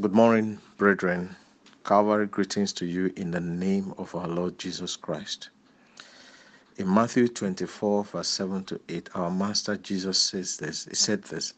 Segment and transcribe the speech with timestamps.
[0.00, 1.36] Good morning, brethren.
[1.84, 5.50] Calvary greetings to you in the name of our Lord Jesus Christ.
[6.76, 10.86] In Matthew 24, verse 7 to 8, our Master Jesus says this.
[10.86, 11.54] He said this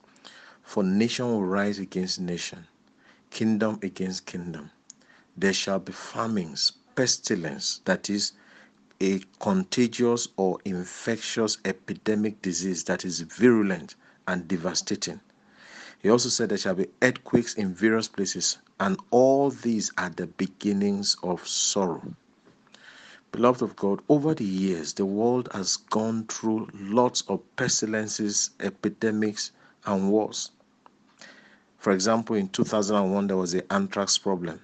[0.63, 2.67] For nation will rise against nation,
[3.31, 4.71] kingdom against kingdom.
[5.35, 8.33] There shall be famines, pestilence, that is,
[9.01, 13.95] a contagious or infectious epidemic disease that is virulent
[14.29, 15.23] and devastating
[16.07, 20.29] he also said there shall be earthquakes in various places, and all these are the
[20.29, 22.15] beginnings of sorrow.
[23.33, 29.51] Beloved of God, over the years, the world has gone through lots of pestilences, epidemics,
[29.85, 30.53] and wars.
[31.79, 34.61] For example, in 2001, there was the anthrax problem.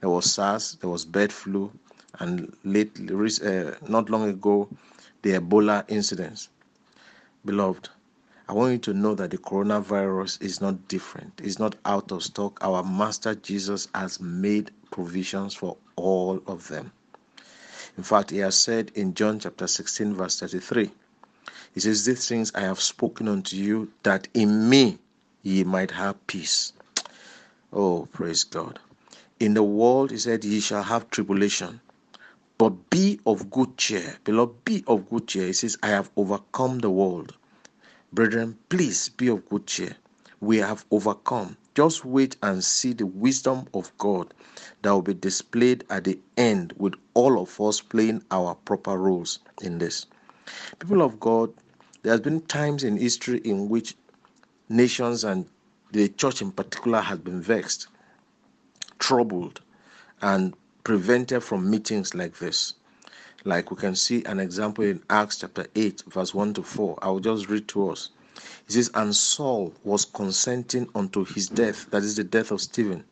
[0.00, 1.72] There was SARS, there was bird flu,
[2.18, 4.68] and late, uh, not long ago,
[5.22, 6.50] the Ebola incidents.
[7.42, 7.88] Beloved,
[8.46, 11.40] I want you to know that the coronavirus is not different.
[11.42, 12.58] It's not out of stock.
[12.62, 16.92] Our Master Jesus has made provisions for all of them.
[17.96, 20.90] In fact, he has said in John chapter 16, verse 33,
[21.72, 24.98] he says, These things I have spoken unto you, that in me
[25.42, 26.74] ye might have peace.
[27.72, 28.78] Oh, praise God.
[29.40, 31.80] In the world, he said, Ye shall have tribulation.
[32.58, 34.18] But be of good cheer.
[34.24, 35.46] Beloved, be of good cheer.
[35.46, 37.34] He says, I have overcome the world.
[38.14, 39.96] Brethren, please be of good cheer.
[40.40, 41.56] We have overcome.
[41.74, 44.32] Just wait and see the wisdom of God
[44.82, 49.40] that will be displayed at the end with all of us playing our proper roles
[49.62, 50.06] in this.
[50.78, 51.52] People of God,
[52.02, 53.96] there has been times in history in which
[54.68, 55.46] nations and
[55.90, 57.88] the church in particular has been vexed,
[59.00, 59.60] troubled,
[60.22, 60.54] and
[60.84, 62.74] prevented from meetings like this.
[63.46, 66.98] Like we can see an example in Acts chapter 8, verse 1 to 4.
[67.02, 68.08] I will just read to us.
[68.66, 73.04] It says, And Saul was consenting unto his death, that is the death of Stephen.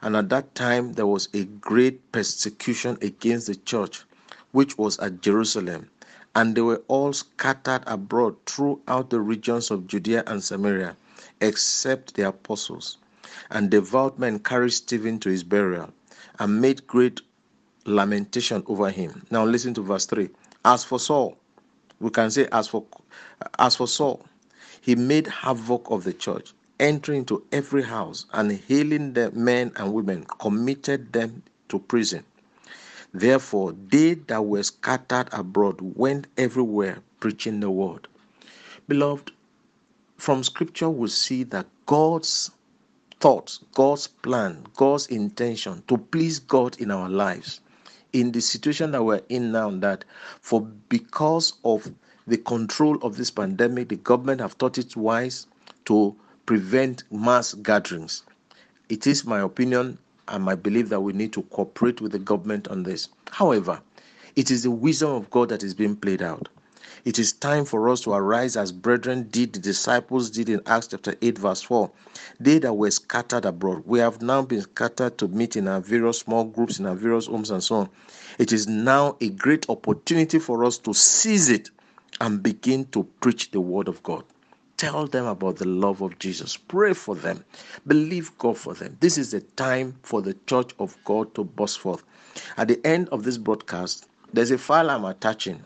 [0.00, 4.06] And at that time there was a great persecution against the church,
[4.52, 5.90] which was at Jerusalem.
[6.34, 10.96] And they were all scattered abroad throughout the regions of Judea and Samaria,
[11.42, 12.96] except the apostles.
[13.50, 15.92] And devout men carried Stephen to his burial
[16.38, 17.20] and made great
[17.86, 19.24] lamentation over him.
[19.30, 20.28] Now listen to verse 3.
[20.64, 21.36] As for Saul,
[22.00, 22.84] we can say as for
[23.58, 24.24] as for Saul,
[24.80, 29.92] he made havoc of the church, entering into every house and healing the men and
[29.92, 32.24] women, committed them to prison.
[33.14, 38.08] Therefore, they that were scattered abroad went everywhere preaching the word.
[38.88, 39.32] Beloved,
[40.18, 42.50] from scripture we see that God's
[43.20, 47.60] thoughts, God's plan, God's intention to please God in our lives
[48.16, 50.02] in the situation that we're in now that
[50.40, 51.92] for because of
[52.26, 55.46] the control of this pandemic the government have thought it wise
[55.84, 56.16] to
[56.46, 58.22] prevent mass gatherings.
[58.88, 62.68] It is my opinion and my belief that we need to cooperate with the government
[62.68, 63.08] on this.
[63.30, 63.82] However
[64.34, 66.48] it is the wisdom of god that is being played out
[67.06, 70.88] it is time for us to arise as brethren did, the disciples did in Acts
[70.88, 71.88] chapter 8, verse 4.
[72.40, 76.18] They that were scattered abroad, we have now been scattered to meet in our various
[76.18, 77.90] small groups, in our various homes, and so on.
[78.40, 81.70] It is now a great opportunity for us to seize it
[82.20, 84.24] and begin to preach the word of God.
[84.76, 86.56] Tell them about the love of Jesus.
[86.56, 87.44] Pray for them.
[87.86, 88.96] Believe God for them.
[88.98, 92.02] This is the time for the church of God to burst forth.
[92.56, 95.62] At the end of this broadcast, there's a file I'm attaching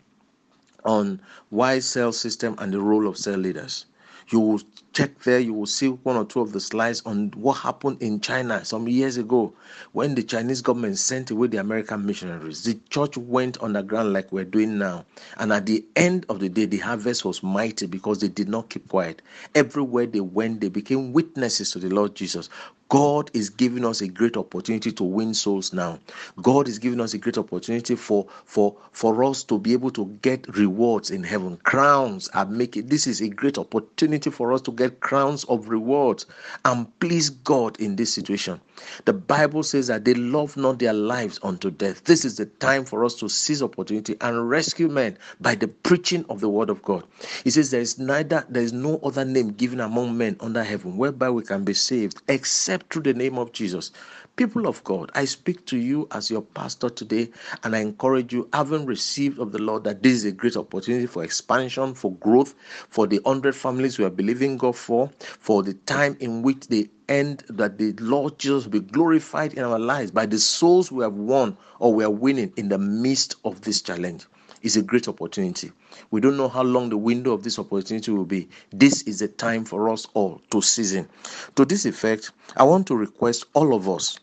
[0.85, 1.21] on
[1.51, 3.87] why cell system and the role of cell leaders.
[4.29, 4.61] You will
[4.93, 8.21] check there, you will see one or two of the slides on what happened in
[8.21, 9.53] China some years ago
[9.93, 12.63] when the Chinese government sent away the American missionaries.
[12.63, 15.05] The church went underground like we're doing now.
[15.37, 18.71] And at the end of the day, the harvest was mighty because they did not
[18.71, 19.21] keep quiet.
[19.57, 22.49] Everywhere they went, they became witnesses to the Lord Jesus.
[22.91, 26.01] God is giving us a great opportunity to win souls now.
[26.43, 30.07] God is giving us a great opportunity for for for us to be able to
[30.23, 31.57] get rewards in heaven.
[31.59, 36.27] Crowns are making this is a great opportunity for us to get crowns of rewards
[36.65, 38.61] and please God in this situation.
[39.05, 42.03] The Bible says that they love not their lives unto death.
[42.05, 46.25] This is the time for us to seize opportunity and rescue men by the preaching
[46.29, 47.05] of the word of God.
[47.45, 50.97] He says there is neither there is no other name given among men under heaven
[50.97, 53.93] whereby we can be saved except through the name of Jesus.
[54.37, 57.31] People of God, I speak to you as your pastor today,
[57.65, 61.07] and I encourage you, having received of the Lord, that this is a great opportunity
[61.07, 62.55] for expansion, for growth,
[62.89, 66.89] for the hundred families we are believing God for, for the time in which the
[67.09, 71.15] end that the Lord Jesus be glorified in our lives by the souls we have
[71.15, 74.27] won or we are winning in the midst of this challenge.
[74.63, 75.73] Is a great opportunity.
[76.11, 78.49] We don't know how long the window of this opportunity will be.
[78.71, 81.09] This is a time for us all to season.
[81.57, 84.19] To this effect, I want to request all of us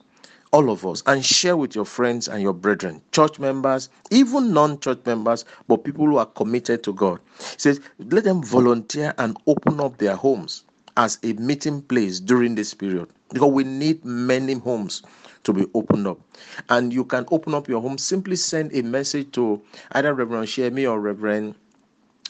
[0.54, 4.80] all of us and share with your friends and your brethren, church members, even non
[4.80, 7.20] church members, but people who are committed to God.
[7.38, 10.64] He says, let them volunteer and open up their homes
[10.98, 15.04] as a meeting place during this period because we need many homes
[15.44, 16.20] to be opened up.
[16.70, 19.62] And you can open up your home, simply send a message to
[19.94, 21.56] either Reverend Shemi or Reverend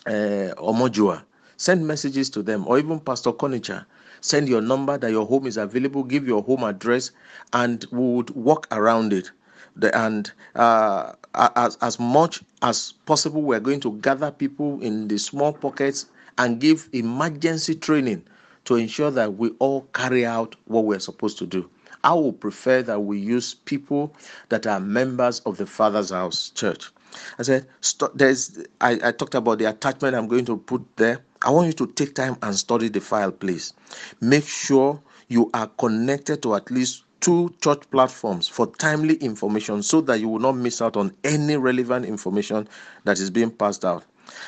[0.06, 1.24] uh, Omojua.
[1.56, 3.86] Send messages to them or even Pastor Konicha
[4.22, 7.12] send your number that your home is available, give your home address,
[7.54, 9.32] and we would walk around it.
[9.76, 15.18] The, and uh, as, as much as possible, we're going to gather people in the
[15.20, 18.24] small pockets and give emergency training
[18.68, 21.70] to ensure that we all carry out what we're supposed to do.
[22.04, 24.14] I would prefer that we use people
[24.50, 26.92] that are members of the Father's House Church.
[27.40, 27.66] I said,
[28.14, 28.60] there's.
[28.82, 31.20] I, I talked about the attachment I'm going to put there.
[31.42, 33.74] I want you to take time and study the file, please.
[34.20, 40.02] Make sure you are connected to at least two church platforms for timely information so
[40.02, 42.68] that you will not miss out on any relevant information
[43.06, 44.04] that is being passed out.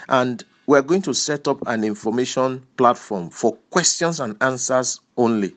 [0.09, 5.51] And we're going to set up an information platform for questions and answers only.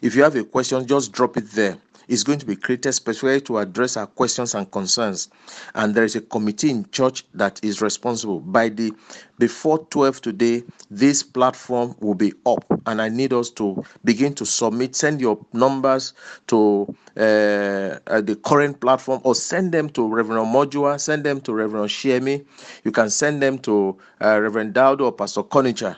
[0.00, 1.76] If you have a question, just drop it there
[2.08, 5.28] is going to be created specifically to address our questions and concerns.
[5.74, 8.40] And there is a committee in church that is responsible.
[8.40, 8.92] By the
[9.38, 14.46] before 12 today, this platform will be up, and I need us to begin to
[14.46, 14.96] submit.
[14.96, 16.12] Send your numbers
[16.48, 21.52] to uh, uh, the current platform, or send them to Reverend Modua, send them to
[21.54, 22.44] Reverend Shemi.
[22.84, 25.96] You can send them to uh, Reverend Dowdo or Pastor Konicha.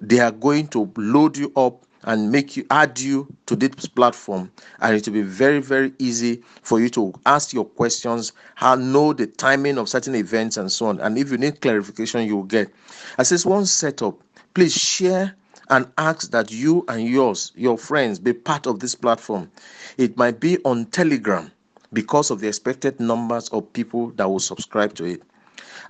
[0.00, 4.50] They are going to load you up and make you add you to this platform.
[4.80, 9.26] And it will be very very easy for you to ask your questions know the
[9.26, 11.00] timing of certain events and so on.
[11.00, 12.72] And if you need clarification you will get.
[13.18, 14.18] As this one setup.
[14.54, 15.36] Please share
[15.70, 19.50] and ask that you and yours your friends be part of this platform.
[19.98, 21.52] It might be on telegram
[21.92, 25.22] because of the expected numbers of people that will subscribe to it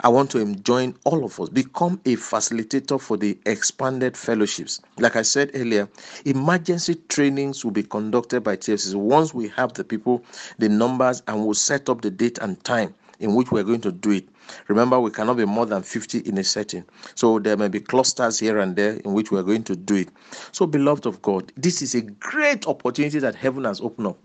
[0.01, 4.81] I want to join all of us, become a facilitator for the expanded fellowships.
[4.99, 5.89] Like I said earlier,
[6.25, 10.25] emergency trainings will be conducted by TFCC once we have the people,
[10.59, 13.93] the numbers, and we'll set up the date and time in which we're going to
[13.93, 14.29] do it.
[14.69, 16.85] Remember, we cannot be more than 50 in a setting.
[17.15, 20.09] So there may be clusters here and there in which we're going to do it.
[20.53, 24.19] So, beloved of God, this is a great opportunity that heaven has opened up.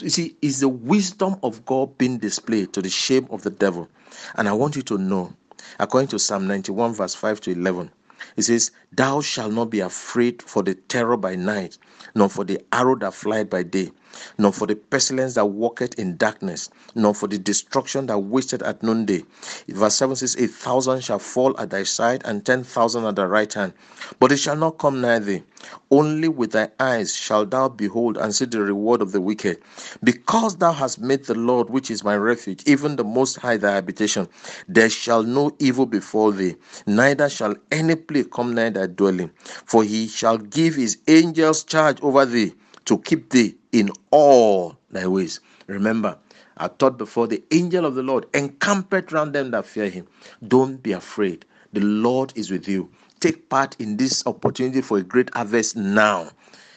[0.00, 3.88] You see, is the wisdom of God being displayed to the shame of the devil.
[4.36, 5.32] And I want you to know,
[5.78, 7.90] according to Psalm 91, verse 5 to 11,
[8.36, 11.78] it says, Thou shalt not be afraid for the terror by night,
[12.14, 13.90] nor for the arrow that flieth by day,
[14.38, 18.82] nor for the pestilence that walketh in darkness, nor for the destruction that wasteth at
[18.82, 19.22] noonday.
[19.68, 23.24] Verse 7 says, A thousand shall fall at thy side, and ten thousand at thy
[23.24, 23.72] right hand,
[24.18, 25.42] but it shall not come nigh thee.
[25.90, 29.58] Only with thy eyes shalt thou behold and see the reward of the wicked.
[30.02, 33.72] Because thou hast made the Lord, which is my refuge, even the Most High thy
[33.74, 34.28] habitation,
[34.68, 36.56] there shall no evil befall thee,
[36.86, 39.30] neither shall any plague come nigh thy dwelling.
[39.66, 42.54] For he shall give his angels charge over thee
[42.86, 45.40] to keep thee in all thy ways.
[45.66, 46.16] Remember,
[46.56, 50.06] I taught before the angel of the Lord encampeth round them that fear him.
[50.48, 51.44] Don't be afraid.
[51.72, 52.90] The Lord is with you.
[53.20, 56.30] Take part in this opportunity for a great harvest now.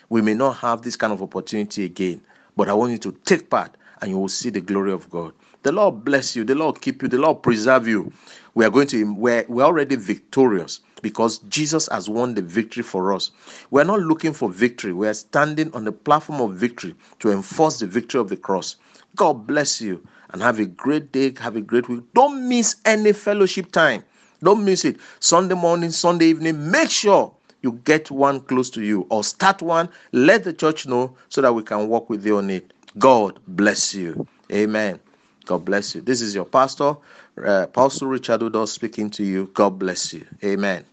[0.09, 2.21] We may not have this kind of opportunity again,
[2.57, 5.33] but I want you to take part and you will see the glory of God.
[5.63, 6.43] The Lord bless you.
[6.43, 7.07] The Lord keep you.
[7.07, 8.11] The Lord preserve you.
[8.55, 13.13] We are going to, we're, we're already victorious because Jesus has won the victory for
[13.13, 13.31] us.
[13.71, 14.93] We're not looking for victory.
[14.93, 18.75] We are standing on the platform of victory to enforce the victory of the cross.
[19.15, 21.33] God bless you and have a great day.
[21.39, 22.01] Have a great week.
[22.13, 24.03] Don't miss any fellowship time.
[24.43, 24.97] Don't miss it.
[25.19, 26.71] Sunday morning, Sunday evening.
[26.71, 29.89] Make sure you get one close to you or start one.
[30.11, 32.73] Let the church know so that we can work with you on it.
[32.97, 34.27] God bless you.
[34.51, 34.99] Amen.
[35.45, 36.01] God bless you.
[36.01, 36.95] This is your pastor,
[37.45, 39.49] uh, Pastor Richard Udoh speaking to you.
[39.53, 40.25] God bless you.
[40.43, 40.85] Amen.